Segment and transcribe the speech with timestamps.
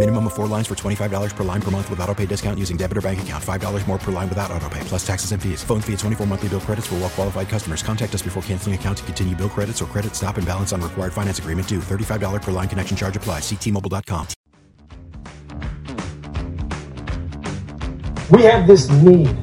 [0.00, 2.78] Minimum of four lines for $25 per line per month with auto pay discount using
[2.78, 3.44] debit or bank account.
[3.44, 5.62] $5 more per line without auto pay, plus taxes and fees.
[5.62, 7.82] Phone fee at 24 monthly bill credits for well qualified customers.
[7.82, 10.80] Contact us before canceling account to continue bill credits or credit stop and balance on
[10.80, 11.80] required finance agreement due.
[11.80, 13.42] $35 per line connection charge applies.
[13.42, 14.26] Ctmobile.com.
[18.30, 19.36] We have this need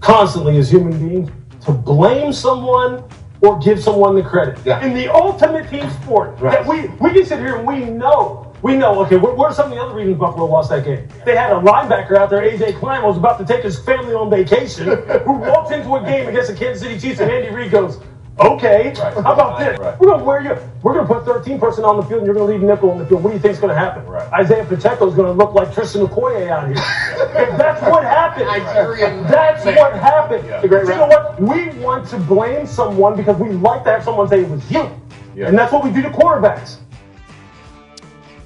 [0.00, 1.30] constantly as human beings
[1.66, 3.04] to blame someone
[3.42, 4.58] or give someone the credit.
[4.64, 4.82] Yeah.
[4.82, 6.64] In the ultimate team sport, Right.
[6.64, 9.54] that we, we can sit here and we know, we know, okay, what, what are
[9.54, 11.06] some of the other reasons Buffalo lost that game?
[11.26, 14.30] They had a linebacker out there, AJ Klein, was about to take his family on
[14.30, 14.86] vacation,
[15.24, 18.00] who walks into a game against the Kansas City Chiefs, and Andy Reid goes,
[18.40, 19.14] okay, Right.
[19.22, 19.78] how about this?
[19.78, 20.00] Right.
[20.00, 20.56] We're gonna wear you.
[20.82, 23.04] We're gonna put 13 personnel on the field, and you're gonna leave nickel on the
[23.04, 23.22] field.
[23.22, 24.06] What do you think's gonna happen?
[24.06, 24.32] Right.
[24.32, 26.76] Isaiah Pacheco is gonna look like Christian Okoye out here.
[27.36, 28.46] If that's what happened.
[28.46, 29.76] Nigerian That's man.
[29.76, 30.46] what happened.
[30.46, 30.62] Yeah.
[30.62, 31.40] You know what?
[31.40, 34.88] We want to blame someone because we like to have someone say it was you,
[35.34, 35.48] Yeah.
[35.48, 36.76] and that's what we do to quarterbacks.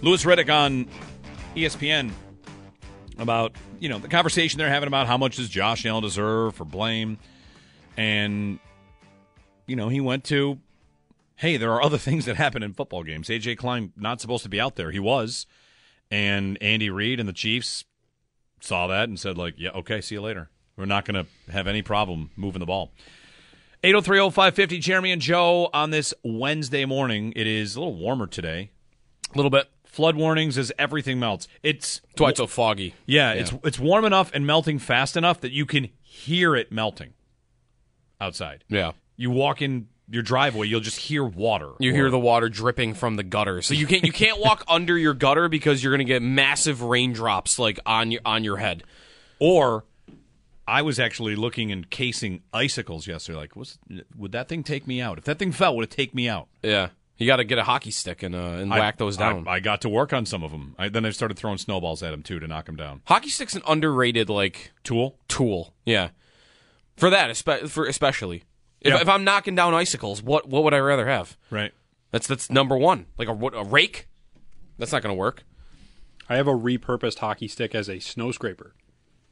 [0.01, 0.87] Louis Riddick on
[1.57, 2.13] ESPN
[3.19, 6.65] about you know the conversation they're having about how much does Josh Allen deserve for
[6.65, 7.19] blame,
[7.97, 8.59] and
[9.67, 10.59] you know he went to,
[11.37, 13.29] hey, there are other things that happen in football games.
[13.29, 15.47] AJ Klein not supposed to be out there, he was,
[16.11, 17.85] and Andy Reid and the Chiefs
[18.61, 20.51] saw that and said like, yeah, okay, see you later.
[20.77, 22.93] We're not going to have any problem moving the ball.
[23.83, 27.33] 8030550 Jeremy and Joe on this Wednesday morning.
[27.35, 28.71] It is a little warmer today.
[29.33, 29.69] A little bit.
[29.99, 31.49] Flood warnings as everything melts.
[31.65, 32.95] It's That's why it's so foggy.
[33.05, 37.15] yeah, it's it's warm enough and melting fast enough that you can hear it melting
[38.21, 38.63] outside.
[38.69, 38.93] Yeah.
[39.17, 41.73] You walk in your driveway, you'll just hear water.
[41.81, 44.97] You hear the water dripping from the gutter, so you can't you can't walk under
[44.97, 48.85] your gutter because you're gonna get massive raindrops like on your on your head.
[49.41, 49.85] or
[50.69, 53.39] I was actually looking and casing icicles yesterday.
[53.39, 53.79] Like, what's,
[54.15, 55.17] would that thing take me out?
[55.17, 56.47] If that thing fell, would it take me out?
[56.63, 59.47] Yeah, you got to get a hockey stick and uh, and I- whack those down.
[59.47, 60.75] I, I got to work on some of them.
[60.79, 63.03] I, then I started throwing snowballs at them too to knock them down.
[63.07, 65.19] hockey stick's an underrated like Tool.
[65.29, 65.75] tool.
[65.85, 66.11] Yeah,
[66.97, 68.45] for that, espe- for especially
[68.81, 69.01] if, Yeah.
[69.01, 71.37] if I'm knocking down icicles, what what would I rather have?
[71.51, 71.73] Right.
[72.13, 73.07] That's that's number one.
[73.19, 74.09] Like a what, a rake.
[74.79, 75.43] That's not gonna work.
[76.29, 78.75] I have a repurposed hockey stick as a snow scraper.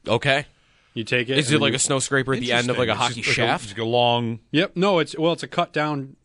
[0.08, 0.46] Okay,
[0.94, 1.36] You take it.
[1.38, 3.22] is it like you- a snow scraper at the end of like a It's hockey
[3.22, 3.78] just like a- shaft?
[3.78, 4.40] a long.
[4.50, 4.76] Yep.
[4.76, 6.16] No, it's well, it's a cut down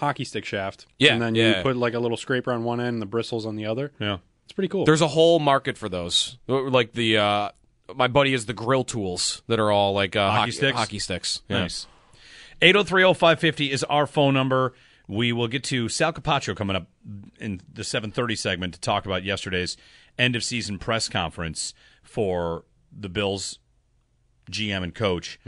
[0.00, 0.86] hockey stick shaft.
[0.98, 1.58] Yeah, And then yeah.
[1.58, 3.92] you put like a little scraper on one end and the bristles on the other.
[4.00, 4.18] Yeah.
[4.44, 4.84] It's pretty cool.
[4.84, 6.38] There's a whole market for those.
[6.48, 7.50] Like the uh,
[7.94, 10.76] my buddy has the grill tools that are all like uh, Hockey sticks?
[10.76, 11.42] Hockey sticks.
[11.48, 11.60] Yeah.
[11.60, 11.86] Nice.
[12.60, 14.74] 8030550 is our phone number.
[15.06, 16.88] We will get to Sal Capaccio coming up
[17.38, 19.76] in the 730 segment to talk about yesterday's
[20.18, 23.58] end of season press conference for the Bills
[24.50, 25.38] GM and coach.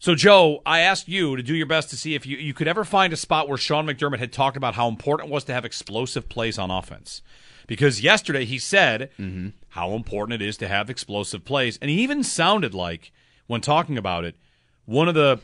[0.00, 2.68] So, Joe, I asked you to do your best to see if you, you could
[2.68, 5.52] ever find a spot where Sean McDermott had talked about how important it was to
[5.52, 7.20] have explosive plays on offense.
[7.66, 9.48] Because yesterday he said mm-hmm.
[9.70, 11.78] how important it is to have explosive plays.
[11.82, 13.12] And he even sounded like,
[13.48, 14.36] when talking about it,
[14.84, 15.40] one of the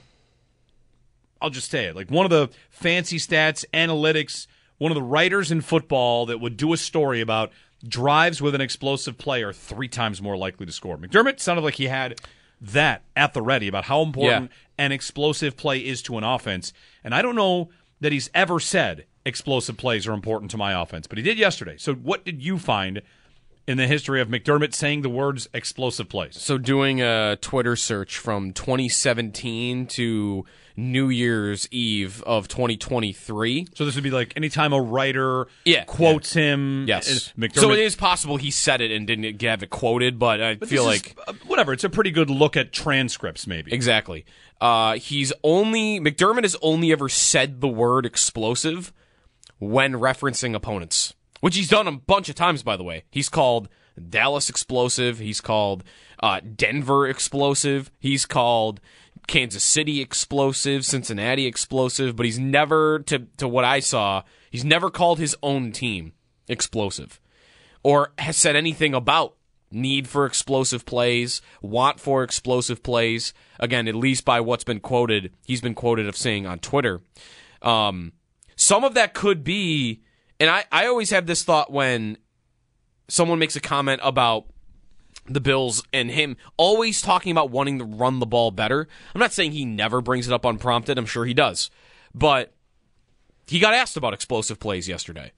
[1.43, 4.47] I'll just say it like one of the fancy stats, analytics,
[4.79, 7.51] one of the writers in football that would do a story about
[7.87, 10.97] drives with an explosive play are three times more likely to score.
[10.97, 12.19] McDermott sounded like he had
[12.61, 16.73] that at the ready about how important an explosive play is to an offense.
[17.03, 17.71] And I don't know
[18.01, 21.77] that he's ever said explosive plays are important to my offense, but he did yesterday.
[21.79, 23.03] So what did you find
[23.67, 26.41] in the history of McDermott saying the words explosive plays?
[26.41, 30.45] So doing a Twitter search from 2017 to
[30.77, 33.69] New Year's Eve of 2023.
[33.75, 36.87] So this would be like anytime a writer Yeah, quotes him.
[36.89, 37.33] Yes.
[37.39, 40.55] McDermott So it is possible he said it and didn't have it quoted, but I
[40.57, 41.73] But feel this is, like uh, whatever.
[41.73, 43.73] It's a pretty good look at transcripts, maybe.
[43.73, 44.25] Exactly.
[44.61, 48.93] Uh, he's only McDermott has only ever said the word explosive
[49.59, 52.63] when referencing opponents, which he's done a bunch of times.
[52.63, 53.69] By the way, he's called
[54.09, 55.19] Dallas explosive.
[55.21, 55.85] He's called
[56.21, 57.91] uh, Denver explosive.
[58.01, 58.81] He's called
[59.27, 62.17] Kansas City explosive, Cincinnati explosive.
[62.17, 66.13] But he's never, to to what I saw, he's never called his own team
[66.49, 67.21] explosive.
[67.85, 69.37] or has said anything about
[69.71, 73.33] need for explosive plays, want for explosive plays.
[73.61, 77.03] Again, at least by what's been quoted, he's been quoted of saying on Twitter.
[77.63, 78.13] Um,
[78.57, 80.03] some of that could be,
[80.41, 82.17] and I, I always have this thought when
[83.09, 84.47] someone makes a comment about
[85.27, 88.89] the Bills and him always talking about wanting to run the ball better.
[89.15, 90.99] I'm not saying he never brings it up unprompted.
[90.99, 91.71] I'm sure he does.
[92.15, 92.53] But
[93.47, 95.33] he got asked about explosive plays yesterday.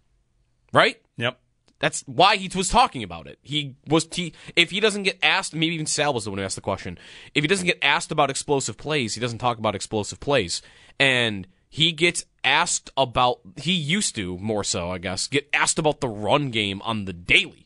[0.72, 1.00] Right?
[1.16, 1.38] Yep.
[1.78, 3.38] That's why he was talking about it.
[3.42, 6.44] He was he, if he doesn't get asked, maybe even Sal was the one who
[6.44, 6.98] asked the question.
[7.34, 10.62] If he doesn't get asked about explosive plays, he doesn't talk about explosive plays.
[10.98, 16.00] And he gets asked about he used to more so, I guess, get asked about
[16.00, 17.65] the run game on the daily.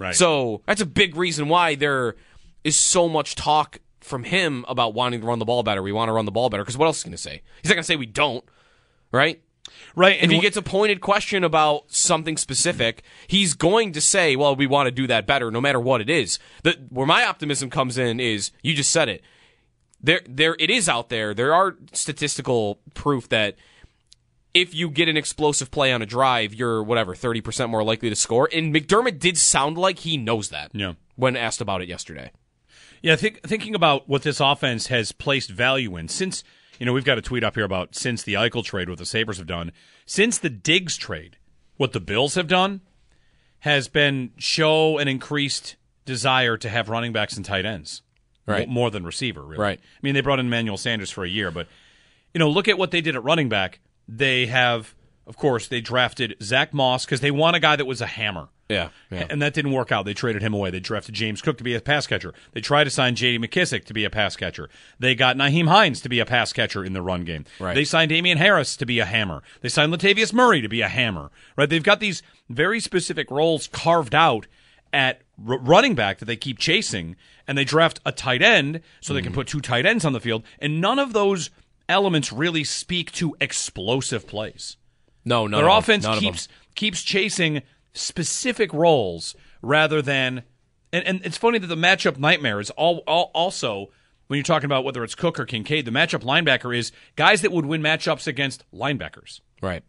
[0.00, 0.14] Right.
[0.14, 2.16] So that's a big reason why there
[2.64, 5.82] is so much talk from him about wanting to run the ball better.
[5.82, 7.42] We want to run the ball better because what else is he going to say?
[7.62, 8.42] He's not going to say we don't,
[9.12, 9.42] right?
[9.94, 10.22] Right.
[10.22, 14.66] If he gets a pointed question about something specific, he's going to say, "Well, we
[14.66, 17.98] want to do that better, no matter what it is." The, where my optimism comes
[17.98, 19.22] in is, you just said it.
[20.00, 21.34] There, there, it is out there.
[21.34, 23.56] There are statistical proof that
[24.54, 28.08] if you get an explosive play on a drive, you're whatever thirty percent more likely
[28.08, 28.48] to score.
[28.52, 30.70] And McDermott did sound like he knows that.
[30.72, 30.94] Yeah.
[31.16, 32.32] When asked about it yesterday.
[33.02, 36.44] Yeah, think, thinking about what this offense has placed value in since
[36.78, 39.06] you know we've got a tweet up here about since the Eichel trade, what the
[39.06, 39.72] Sabres have done
[40.06, 41.36] since the Diggs trade,
[41.76, 42.80] what the Bills have done
[43.60, 48.02] has been show an increased desire to have running backs and tight ends,
[48.46, 48.68] Right.
[48.68, 49.42] More than receiver.
[49.42, 49.62] Really.
[49.62, 49.78] Right.
[49.80, 51.68] I mean, they brought in Manuel Sanders for a year, but
[52.34, 53.80] you know, look at what they did at running back.
[54.12, 54.94] They have,
[55.26, 58.48] of course, they drafted Zach Moss because they want a guy that was a hammer.
[58.68, 59.26] Yeah, yeah.
[59.28, 60.04] And that didn't work out.
[60.04, 60.70] They traded him away.
[60.70, 62.32] They drafted James Cook to be a pass catcher.
[62.52, 63.44] They tried to sign J.D.
[63.44, 64.68] McKissic to be a pass catcher.
[65.00, 67.46] They got Nyheim Hines to be a pass catcher in the run game.
[67.58, 67.74] Right.
[67.74, 69.42] They signed Damien Harris to be a hammer.
[69.60, 71.30] They signed Latavius Murray to be a hammer.
[71.56, 71.68] Right?
[71.68, 74.46] They've got these very specific roles carved out
[74.92, 77.16] at r- running back that they keep chasing,
[77.48, 79.40] and they draft a tight end so they can mm-hmm.
[79.40, 80.44] put two tight ends on the field.
[80.60, 81.50] And none of those
[81.90, 84.76] elements really speak to explosive plays.
[85.24, 85.58] No, no.
[85.58, 90.44] Their offense keeps keeps chasing specific roles rather than
[90.92, 93.90] and, and it's funny that the matchup nightmare is all, all also
[94.28, 97.52] when you're talking about whether it's Cook or Kincaid, the matchup linebacker is guys that
[97.52, 99.40] would win matchups against linebackers.
[99.60, 99.82] right.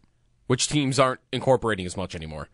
[0.48, 2.50] Which teams aren't incorporating as much anymore.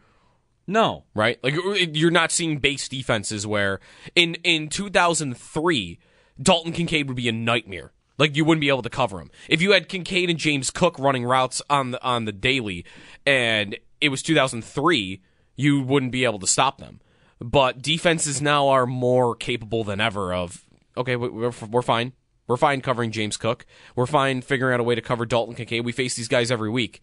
[0.68, 1.06] No.
[1.16, 1.44] right?
[1.44, 3.80] Like you're not seeing base defenses where
[4.14, 6.00] in in 2003
[6.40, 7.94] Dalton Kincaid would be a nightmare.
[8.18, 9.30] Like you wouldn't be able to cover him.
[9.48, 12.86] If you had Kincaid and James Cook running routes on the on the daily
[13.26, 15.22] and it was 2003,
[15.56, 17.00] you wouldn't be able to stop them.
[17.40, 20.66] But defenses now are more capable than ever of
[20.96, 22.14] okay, we- we're we're fine.
[22.48, 23.66] We're fine covering James Cook.
[23.96, 25.84] We're fine figuring out a way to cover Dalton Kincaid.
[25.86, 27.02] We face these guys every week.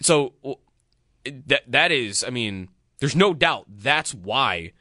[0.00, 0.34] So
[1.24, 2.68] that that is, I mean,
[3.00, 4.72] there's no doubt that's why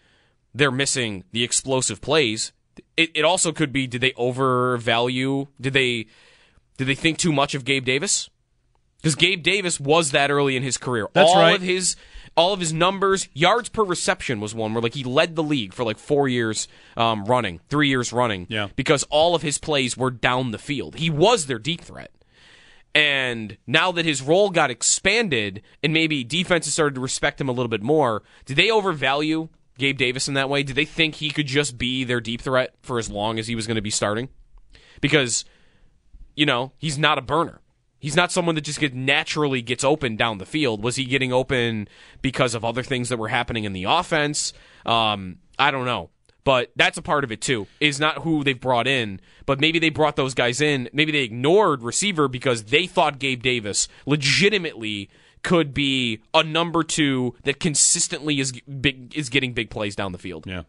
[0.53, 2.51] they're missing the explosive plays.
[2.97, 5.47] It, it also could be did they overvalue?
[5.59, 6.07] Did they
[6.77, 8.29] did they think too much of Gabe Davis?
[8.97, 11.07] Because Gabe Davis was that early in his career.
[11.13, 11.55] That's all right.
[11.55, 11.95] of his
[12.37, 15.73] all of his numbers, yards per reception was one where like he led the league
[15.73, 18.47] for like four years um, running, three years running.
[18.49, 18.69] Yeah.
[18.75, 20.95] Because all of his plays were down the field.
[20.95, 22.11] He was their deep threat.
[22.93, 27.53] And now that his role got expanded and maybe defenses started to respect him a
[27.53, 29.49] little bit more, did they overvalue
[29.81, 30.63] Gabe Davis in that way?
[30.63, 33.55] Did they think he could just be their deep threat for as long as he
[33.55, 34.29] was going to be starting?
[35.01, 35.43] Because,
[36.35, 37.59] you know, he's not a burner.
[37.99, 40.83] He's not someone that just get naturally gets open down the field.
[40.83, 41.87] Was he getting open
[42.21, 44.53] because of other things that were happening in the offense?
[44.85, 46.09] Um, I don't know.
[46.43, 47.67] But that's a part of it too.
[47.79, 50.89] Is not who they've brought in, but maybe they brought those guys in.
[50.93, 55.09] Maybe they ignored receiver because they thought Gabe Davis legitimately
[55.43, 60.17] could be a number two that consistently is big is getting big plays down the
[60.17, 60.45] field.
[60.47, 60.63] Yeah.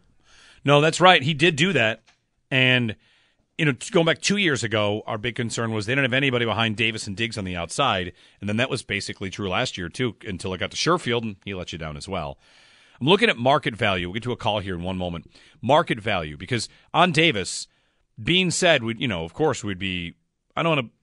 [0.65, 1.21] No, that's right.
[1.21, 2.03] He did do that.
[2.49, 2.95] And,
[3.57, 6.45] you know, going back two years ago, our big concern was they didn't have anybody
[6.45, 8.13] behind Davis and Diggs on the outside.
[8.39, 11.35] And then that was basically true last year, too, until it got to Sherfield, and
[11.43, 12.37] he let you down as well.
[13.01, 14.07] I'm looking at market value.
[14.07, 15.29] We'll get to a call here in one moment.
[15.61, 17.67] Market value, because on Davis,
[18.21, 20.13] being said, we you know, of course, we'd be.
[20.55, 20.93] I don't want to.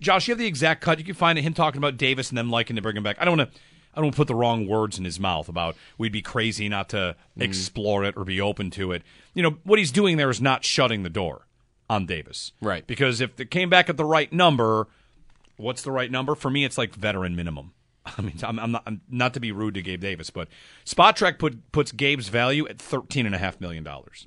[0.00, 0.98] Josh, you have the exact cut.
[0.98, 3.16] You can find him talking about Davis and them liking to bring him back.
[3.20, 3.60] I don't want to.
[3.94, 6.96] I don't put the wrong words in his mouth about we'd be crazy not to
[6.96, 7.42] mm-hmm.
[7.42, 9.02] explore it or be open to it.
[9.34, 11.46] You know what he's doing there is not shutting the door
[11.90, 12.86] on Davis, Right.
[12.86, 14.88] Because if it came back at the right number,
[15.56, 16.64] what's the right number for me?
[16.64, 17.72] It's like veteran minimum.
[18.06, 20.48] I mean, I'm, I'm not I'm not to be rude to Gabe Davis, but
[20.84, 24.26] Spotrac put puts Gabe's value at thirteen and a half million dollars.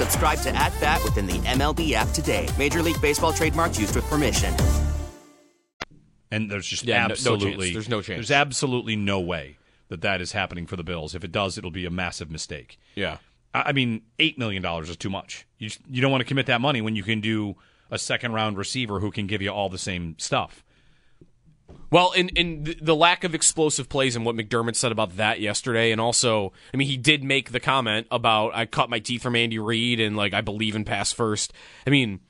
[0.00, 2.48] Subscribe to At Bat within the MLB app today.
[2.56, 4.54] Major League Baseball trademarks used with permission.
[6.30, 7.74] And there's just Yeah, no- no absolutely.
[7.74, 8.16] There's no chance.
[8.16, 11.14] There's absolutely no way that that is happening for the Bills.
[11.14, 12.78] If it does, it'll be a massive mistake.
[12.94, 13.18] Yeah.
[13.52, 15.44] I I mean, eight million dollars is too much.
[15.58, 17.56] You just, you don't want to commit that money when you can do
[17.90, 20.64] a second round receiver who can give you all the same stuff.
[21.90, 25.90] Well, in in the- lack of explosive plays and what McDermott said about that yesterday,
[25.90, 29.34] and also, I mean, he did make the comment about I cut my teeth from
[29.34, 31.52] Andy Reid and like I believe in pass first.
[31.86, 32.20] I mean,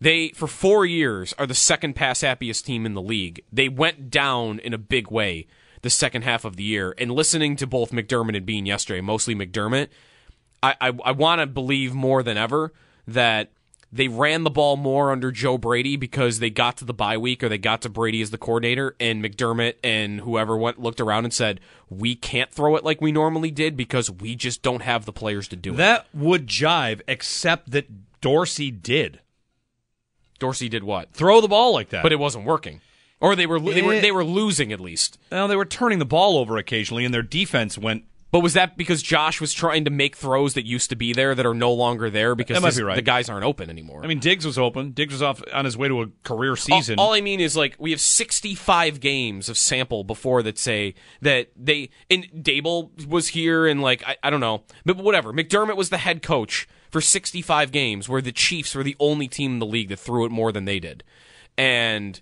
[0.00, 3.42] they for four years are the second pass happiest team in the league.
[3.52, 5.46] They went down in a big way
[5.82, 6.94] the second half of the year.
[6.98, 9.88] And listening to both McDermott and Beane yesterday, mostly McDermott,
[10.62, 12.72] I I, I want to believe more than ever
[13.06, 13.52] that
[13.92, 17.42] they ran the ball more under Joe Brady because they got to the bye week
[17.42, 21.24] or they got to Brady as the coordinator, and McDermott and whoever went looked around
[21.24, 25.04] and said, "We can't throw it like we normally did because we just don't have
[25.04, 29.20] the players to do it." That would jive, except that Dorsey did
[30.38, 31.12] Dorsey did what?
[31.12, 32.80] throw the ball like that, But it wasn't working,
[33.20, 35.18] or they were they were they were losing at least.
[35.30, 38.04] Well, they were turning the ball over occasionally, and their defense went.
[38.34, 41.36] But was that because Josh was trying to make throws that used to be there
[41.36, 42.96] that are no longer there because That might his- be right.
[42.96, 44.00] the guys aren't open anymore?
[44.02, 44.90] I mean, Diggs was open.
[44.90, 46.98] Diggs was off on his way to a career season.
[46.98, 50.96] All, all I mean is like we have 65 games of sample before that say
[51.22, 55.32] that they and Daboll was here and like I, I don't know, but whatever.
[55.32, 59.52] McDermott was the head coach for 65 games, where the Chiefs were the only team
[59.52, 61.04] in the league that threw it more than they did,
[61.56, 62.20] and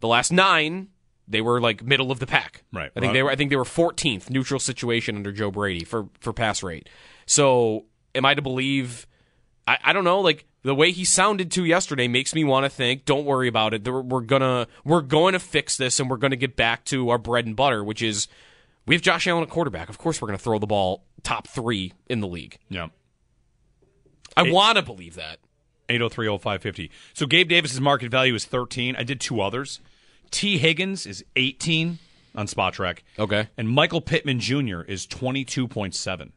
[0.00, 0.88] the last nine.
[1.32, 2.62] They were like middle of the pack.
[2.72, 2.90] Right.
[2.94, 3.30] I think they were.
[3.30, 6.88] I think they were 14th neutral situation under Joe Brady for for pass rate.
[7.26, 9.06] So, am I to believe?
[9.66, 10.20] I, I don't know.
[10.20, 13.04] Like the way he sounded to yesterday makes me want to think.
[13.04, 13.86] Don't worry about it.
[13.86, 17.10] We're, we're gonna we're going to fix this, and we're going to get back to
[17.10, 18.28] our bread and butter, which is
[18.86, 19.88] we have Josh Allen at quarterback.
[19.88, 22.58] Of course, we're going to throw the ball top three in the league.
[22.68, 22.88] yeah.
[24.36, 25.38] I want to believe that.
[25.88, 26.90] 8030550.
[27.12, 28.96] So Gabe Davis's market value is 13.
[28.96, 29.80] I did two others.
[30.32, 31.98] Tee Higgins is 18
[32.34, 32.98] on Spotrac.
[33.18, 33.48] Okay.
[33.56, 34.80] And Michael Pittman Jr.
[34.82, 36.32] is 22.7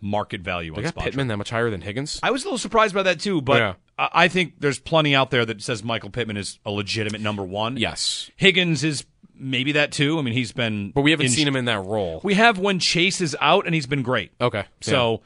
[0.00, 2.18] market value They on Spot Pittman that much higher than Higgins.
[2.22, 3.74] I was a little surprised by that too, but Yeah.
[3.98, 7.44] I I think there's plenty out there that says Michael Pittman is a legitimate number
[7.44, 7.76] one.
[7.76, 9.04] Yes, Higgins is
[9.34, 10.18] maybe that too.
[10.18, 12.20] I mean, he's been, but we haven't in- seen him in that role.
[12.24, 14.32] We have when Chase is out, and he's been great.
[14.40, 15.20] Okay, So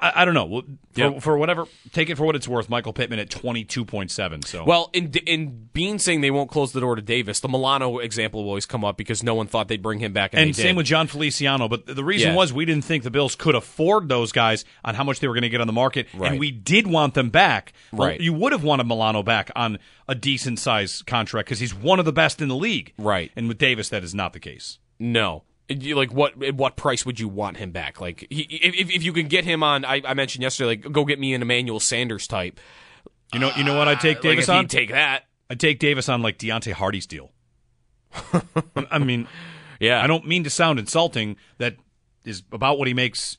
[0.00, 0.44] I, I- don't know.
[0.46, 1.22] Well, For, Yep.
[1.22, 2.68] for whatever, take it for what it's worth.
[2.68, 4.42] Michael Pittman at twenty two point seven.
[4.42, 7.98] So Well, in in Beane saying they won't close the door to Davis, the Milano
[7.98, 10.56] example will always come up because no one thought they'd bring him back, and, and
[10.56, 10.76] same did.
[10.78, 11.68] with Jon Feliciano.
[11.68, 12.36] But the reason Yeah.
[12.36, 15.34] was we didn't think the Bills could afford those guys on how much they were
[15.34, 16.32] going to get on the market, Right.
[16.32, 17.72] and we did want them back.
[17.92, 18.20] Well, Right.
[18.20, 19.78] you would have wanted Milano back on
[20.08, 22.92] a decent size contract because he's one of the best in the league.
[22.98, 23.30] Right.
[23.36, 24.78] And with Davis, that is not the case.
[24.98, 25.44] No.
[25.70, 26.42] You- Like what?
[26.42, 28.00] At what price would you want him back?
[28.00, 31.04] Like he, if if you can get him on, I, I mentioned yesterday, like go
[31.04, 32.58] get me an Emmanuel Sanders type.
[33.32, 34.66] You know, you know what I'd take Davis he'd on?
[34.66, 35.24] take that.
[35.48, 37.30] I'd take Davis on like Deonte Harty's deal.
[38.90, 39.28] I mean,
[39.78, 41.36] Yeah, I don't mean to sound insulting.
[41.58, 41.76] That
[42.24, 43.36] is about what he makes.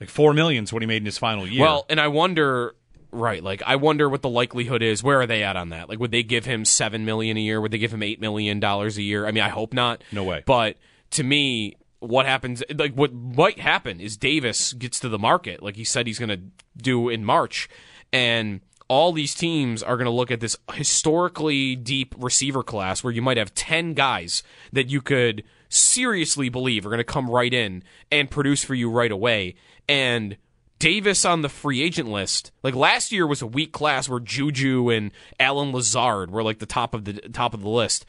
[0.00, 1.60] Like four millions, what he made in his final year.
[1.60, 2.76] Well, and I wonder,
[3.10, 3.42] right?
[3.42, 5.02] Like I wonder what the likelihood is.
[5.02, 5.88] Where are they at on that?
[5.88, 7.60] Like, would they give him seven million a year?
[7.60, 9.26] Would they give him eight million dollars a year?
[9.26, 10.04] I mean, I hope not.
[10.12, 10.44] No way.
[10.46, 10.76] But
[11.10, 15.76] to me, what happens, like what might happen is Davis gets to the market, like
[15.76, 16.40] he said he's going to
[16.80, 17.68] do in March,
[18.12, 23.12] and all these teams are going to look at this historically deep receiver class where
[23.12, 27.52] you might have 10 guys that you could seriously believe are going to come right
[27.52, 29.54] in and produce for you right away.
[29.86, 30.38] And
[30.78, 34.88] Davis on the free agent list, like last year was a weak class where Juju
[34.90, 38.06] and Allen Lazard were like the top of the top of the list.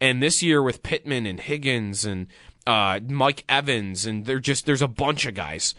[0.00, 2.28] And this year with Pittman and Higgins and
[2.66, 5.74] uh, Mike Evans and they're just there's a bunch of guys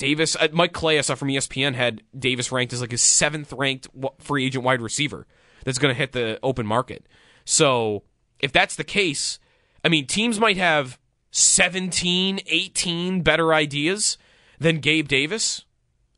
[0.00, 3.52] Davis, uh, Mike Clay, I saw from ESPN, had Davis ranked as like his seventh
[3.52, 3.86] ranked
[4.18, 5.26] free agent wide receiver
[5.62, 7.06] that's going to hit the open market.
[7.44, 8.02] So
[8.40, 9.38] if that's the case,
[9.84, 10.98] I mean, teams might have
[11.32, 14.16] 17, 18 better ideas
[14.58, 15.66] than Gabe Davis.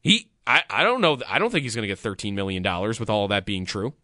[0.00, 1.18] He, I, I don't know.
[1.28, 3.94] I don't think he's going to get $13 million with all that being true.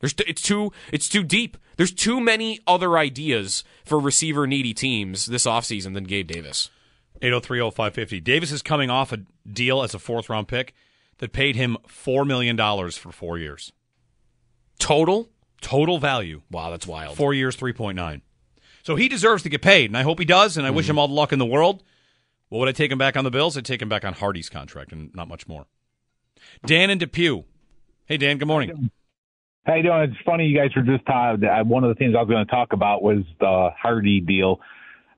[0.00, 1.56] There's, it's too, it's too deep.
[1.76, 6.70] There's too many other ideas for receiver needy teams this offseason than Gabe Davis.
[7.22, 8.22] 8030550.
[8.22, 9.18] Davis is coming off a
[9.50, 10.74] deal as a fourth round pick
[11.18, 12.56] that paid him $4 million
[12.90, 13.72] for four years.
[14.78, 15.28] Total?
[15.60, 16.42] Total value.
[16.50, 17.16] Wow, that's wild.
[17.16, 18.20] Four years, 3.9.
[18.82, 20.76] So he deserves to get paid, and I hope he does, and I mm-hmm.
[20.76, 21.82] wish him all the luck in the world.
[22.48, 23.56] What would I take him back on the Bills?
[23.56, 25.66] I'd take him back on Harty's contract and not much more.
[26.64, 27.44] Dan and Depew.
[28.04, 28.90] Hey, Dan, good morning.
[29.66, 30.00] How you doing?
[30.02, 31.44] It's funny you guys were just talking.
[31.68, 34.60] One of the things I was going to talk about was the Harty deal.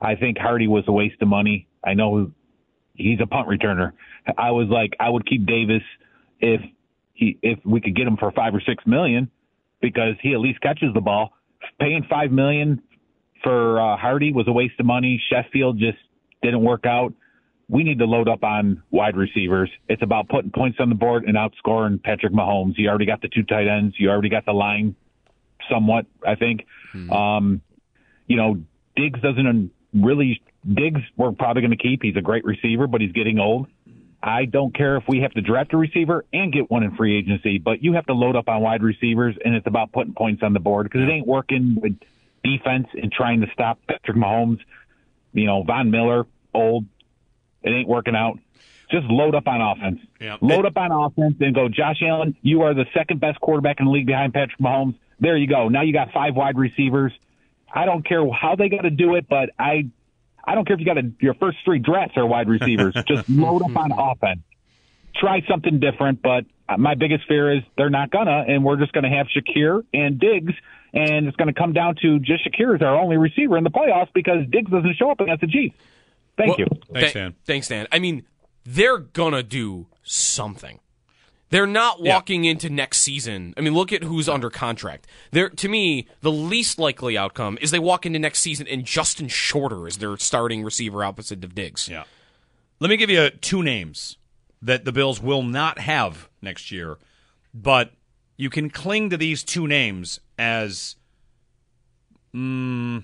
[0.01, 1.67] I think Harty was a waste of money.
[1.83, 2.31] I know
[2.95, 3.91] he's a punt returner.
[4.39, 5.83] I was like, I would keep Davis
[6.39, 6.61] if
[7.13, 9.29] he if we could get him for five or six million
[9.81, 11.29] because he at least catches the ball.
[11.79, 12.81] Paying five million
[13.43, 15.21] for uh, Harty was a waste of money.
[15.29, 15.99] Sheffield just
[16.41, 17.13] didn't work out.
[17.69, 19.69] We need to load up on wide receivers.
[19.87, 22.73] It's about putting points on the board and outscoring Patrick Mahomes.
[22.77, 23.95] You already got the two tight ends.
[23.97, 24.95] You already got the line,
[25.69, 26.05] somewhat.
[26.25, 26.65] I think.
[26.93, 27.11] Mm-hmm.
[27.11, 27.61] Um,
[28.25, 28.61] you know,
[28.95, 32.03] Diggs doesn't really Diggs, we're probably going to keep.
[32.03, 33.67] He's a great receiver, but he's getting old.
[34.21, 37.17] I don't care if we have to draft a receiver and get one in free
[37.17, 40.43] agency, but you have to load up on wide receivers, and it's about putting points
[40.43, 41.93] on the board because it ain't working with
[42.43, 44.59] defense and trying to stop Patrick Mahomes.
[45.31, 46.85] You know, Von Miller, old.
[47.63, 48.39] It ain't working out.
[48.91, 49.99] Just load up on offense.
[50.19, 50.37] Yeah.
[50.41, 53.85] Load up on offense and go, Josh Allen, you are the second best quarterback in
[53.85, 54.95] the league behind Patrick Mahomes.
[55.19, 55.67] There you go.
[55.67, 57.11] Now you got five wide receivers.
[57.71, 59.89] I don't care how they got to do it, but I
[60.43, 62.95] I don't care if you got a, your first three drafts are wide receivers.
[63.07, 64.41] Just load up on offense.
[65.15, 66.45] Try something different, but
[66.77, 70.53] my biggest fear is they're not gonna, and we're just gonna have Shakir and Diggs,
[70.93, 74.13] and it's gonna come down to just Shakir is our only receiver in the playoffs
[74.13, 75.75] because Diggs doesn't show up against the Chiefs.
[76.39, 76.81] Thank well, you.
[76.93, 77.35] Thanks, Dan.
[77.45, 77.87] Thanks, Dan.
[77.91, 78.25] I mean,
[78.65, 80.79] they're gonna do something.
[81.49, 82.51] They're not walking yeah.
[82.51, 83.53] into next season.
[83.57, 85.07] I mean, look at who's under contract.
[85.31, 89.27] They're, to me, the least likely outcome is they walk into next season and Justin
[89.27, 91.89] Shorter is their starting receiver opposite of Diggs.
[91.89, 92.03] Yeah.
[92.79, 94.17] Let me give you two names
[94.61, 96.97] that the Bills will not have next year,
[97.51, 97.93] but
[98.37, 100.95] you can cling to these two names as
[102.33, 103.03] mm,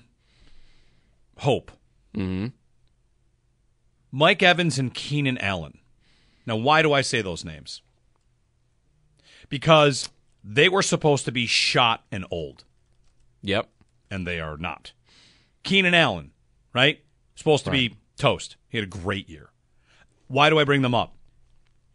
[1.38, 1.72] hope.
[2.16, 2.55] Mm-hmm.
[4.16, 5.78] Mike Evans and Keenan Allen.
[6.46, 7.82] Now, why do I say those names?
[9.48, 10.08] because
[10.42, 12.64] they were supposed to be shot and old.
[13.42, 13.68] Yep.
[14.10, 14.92] And they are not.
[15.62, 16.32] Keenan Allen,
[16.72, 17.00] right?
[17.34, 17.90] Supposed to right.
[17.90, 18.56] be toast.
[18.68, 19.50] He had a great year.
[20.28, 21.14] Why do I bring them up?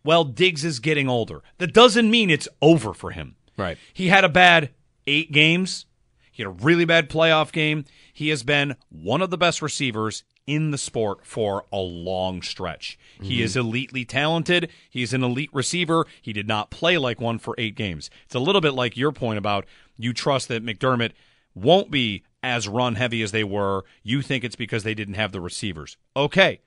[0.03, 1.41] Well, Diggs is getting older.
[1.59, 3.35] That doesn't mean it's over for him.
[3.57, 3.77] Right.
[3.93, 4.71] He had a bad
[5.05, 5.85] eight games.
[6.31, 7.85] He had a really bad playoff game.
[8.13, 12.97] He has been one of the best receivers in the sport for a long stretch.
[13.15, 13.25] Mm-hmm.
[13.25, 14.69] He is elitely talented.
[14.89, 16.05] He's an elite receiver.
[16.21, 18.09] He did not play like one for eight games.
[18.25, 19.65] It's a little bit like your point about
[19.97, 21.11] you trust that McDermott
[21.53, 23.83] won't be as run heavy as they were.
[24.03, 25.97] You think it's because they didn't have the receivers.
[26.15, 26.59] Okay.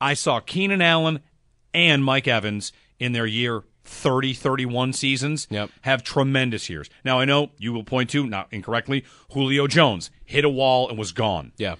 [0.00, 1.20] I saw Keenan Allen
[1.74, 5.70] and Mike Evans in their year 30, 31 seasons yep.
[5.82, 6.90] have tremendous years.
[7.04, 10.98] Now, I know you will point to, not incorrectly, Julio Jones hit a wall and
[10.98, 11.52] was gone.
[11.56, 11.76] Yeah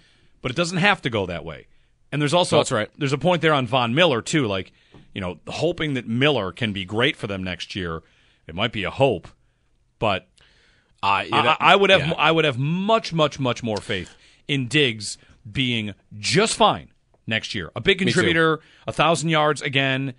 [0.46, 1.66] but it doesn't have to go that way.
[2.12, 2.88] And there's also that's right.
[2.96, 4.70] There's a point there on Von Miller too, like
[5.12, 8.04] you know, hoping that Miller can be great for them next year.
[8.46, 9.26] It might be a hope,
[9.98, 10.28] but
[11.02, 12.14] uh, I, I, would have yeah.
[12.16, 14.14] I would have much much much more faith
[14.46, 15.18] in Diggs
[15.50, 16.92] being just fine
[17.26, 17.72] next year.
[17.74, 20.14] A big contributor, a thousand yards again,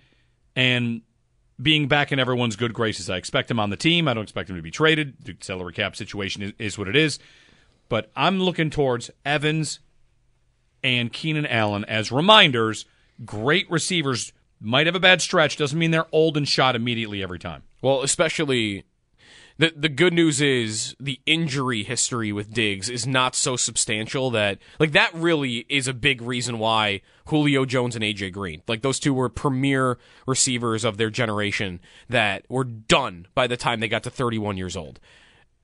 [0.54, 1.00] and
[1.62, 3.08] being back in everyone's good graces.
[3.08, 4.06] I expect him on the team.
[4.06, 5.14] I don't expect him to be traded.
[5.24, 7.18] The salary cap situation is, is what it is.
[7.88, 9.80] But I'm looking towards Evans,
[10.82, 12.84] and Keenan Allen as reminders.
[13.24, 15.56] Great receivers might have a bad stretch.
[15.56, 17.62] Doesn't mean they're old and shot immediately every time.
[17.82, 18.84] Well, especially
[19.58, 24.58] the the good news is the injury history with Diggs is not so substantial that
[24.78, 29.00] like that really is a big reason why Julio Jones and AJ Green like those
[29.00, 34.04] two were premier receivers of their generation that were done by the time they got
[34.04, 35.00] to 31 years old.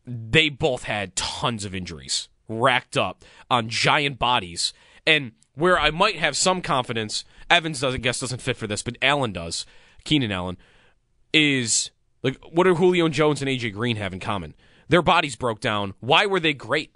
[0.07, 4.75] They both had tons of injuries racked up on giant bodies
[5.07, 8.97] and where I might have some confidence Evans doesn't guess doesn't fit for this but
[9.03, 9.67] Allen does
[10.05, 10.57] Keenan Allen
[11.33, 11.91] is
[12.25, 14.55] like, what do Julio Jones and AJ Green have in common?
[14.89, 15.95] Their bodies broke down.
[16.01, 16.95] Why were they great?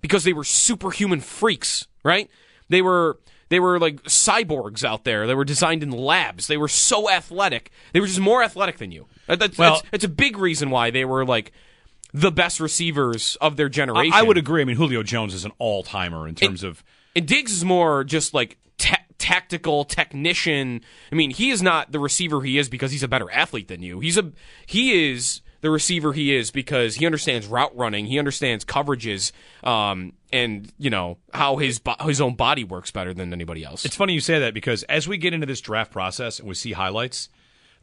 [0.00, 2.30] Because they were superhuman freaks, right?
[2.70, 3.20] They were
[3.50, 5.26] they were like cyborgs out there.
[5.26, 6.46] They were designed in labs.
[6.46, 7.70] They were so athletic.
[7.92, 9.06] They were just more athletic than you.
[9.26, 11.52] That's, well, that's, that's a big reason why they were like
[12.14, 14.14] the best receivers of their generation.
[14.14, 14.62] I, I would agree.
[14.62, 16.84] I mean, Julio Jones is an all timer in terms and, of.
[17.16, 18.58] And Diggs is more just like
[19.20, 20.80] tactical technician.
[21.12, 23.82] I mean, he is not the receiver he is because he's a better athlete than
[23.82, 24.00] you.
[24.00, 24.32] He's a
[24.66, 29.30] he is the receiver he is because he understands route running, he understands coverages,
[29.62, 33.84] um, and you know how his his own body works better than anybody else.
[33.84, 36.54] It's funny you say that because as we get into this draft process and we
[36.54, 37.28] see highlights,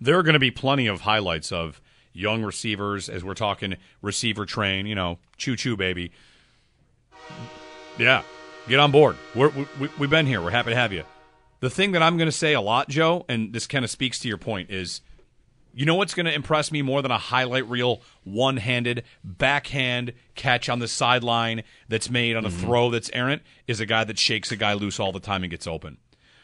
[0.02, 1.80] there are going to be plenty of highlights of
[2.12, 4.86] young receivers as we're talking receiver train.
[4.86, 6.12] You know, choo choo baby.
[8.00, 8.24] Yeah,
[8.68, 9.16] get on board.
[9.36, 9.50] We're,
[9.80, 10.42] we, we've been here.
[10.42, 11.04] We're happy to have you.
[11.60, 14.20] The thing that I'm going to say a lot, Joe, and this kind of speaks
[14.20, 15.02] to your point, is
[15.74, 20.14] you know what's going to impress me more than a highlight reel, one handed, backhand
[20.36, 22.66] catch on the sideline that's made on a mm-hmm.
[22.66, 25.52] throw that's errant is a guy that shakes a guy loose all the time and
[25.52, 25.98] gets open.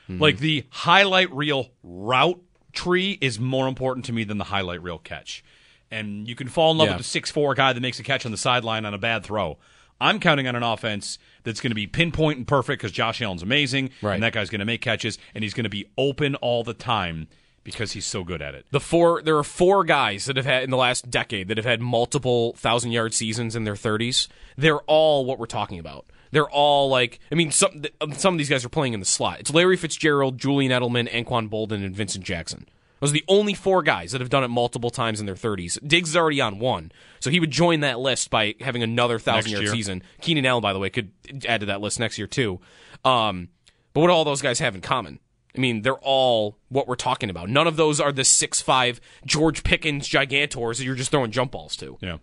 [0.08, 0.22] Mm-hmm.
[0.22, 2.42] Like the highlight reel route
[2.74, 5.44] tree is more important to me than the highlight reel catch.
[5.90, 6.94] And you can fall in love yeah.
[6.94, 9.24] with the six four guy that makes a catch on the sideline on a bad
[9.24, 9.58] throw.
[10.00, 13.44] I'm counting on an offense that's going to be pinpoint and perfect because Josh Allen's
[13.44, 14.16] amazing, right.
[14.16, 16.74] and that guy's going to make catches, and he's going to be open all the
[16.74, 17.28] time
[17.64, 18.66] because he's so good at it.
[18.72, 21.66] The four there are four guys that have had in the last decade that have
[21.66, 24.28] had multiple thousand yard seasons in their 30s.
[24.58, 26.06] They're all what we're talking about.
[26.32, 29.40] They're all like I mean some some of these guys are playing in the slot.
[29.40, 32.68] It's Larry Fitzgerald, Julian Edelman, Anquan Boldin, and Vincent Jackson.
[33.04, 35.78] Those are the only four guys that have done it multiple times in their 30s.
[35.86, 36.90] Diggs is already on one,
[37.20, 40.04] so he would join that list by having another thousand yard season.
[40.22, 41.12] Keenan Allen, by the way, could
[41.46, 42.62] add to that list next year too.
[43.04, 43.50] Um,
[43.92, 45.20] but what do all those guys have in common?
[45.54, 47.50] I mean, they're all what we're talking about.
[47.50, 51.52] None of those are the six five George Pickens gigantors that you're just throwing jump
[51.52, 51.98] balls to.
[52.00, 52.20] Yeah.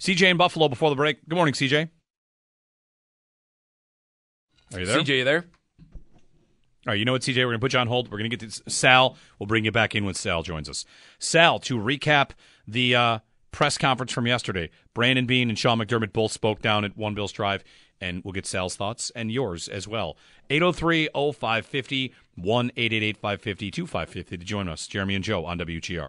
[0.00, 1.26] CJ in Buffalo before the break.
[1.26, 1.88] Good morning, CJ.
[4.74, 4.98] Are you there?
[5.00, 5.46] CJ, you there?
[6.86, 7.36] All right, you know what, CJ?
[7.36, 8.10] We're going to put you on hold.
[8.10, 9.16] We're going to get to Sal.
[9.38, 10.86] We'll bring you back in when Sal joins us.
[11.18, 12.30] Sal, to recap
[12.66, 13.18] the uh,
[13.52, 17.32] press conference from yesterday, Brandon Beane and Sean McDermott both spoke down at One Bills
[17.32, 17.64] Drive,
[18.00, 20.16] and we'll get Sal's thoughts and yours as well.
[20.48, 24.86] 803 0550 1 550 2550 to join us.
[24.86, 26.08] Jeremy and Joe on WGR.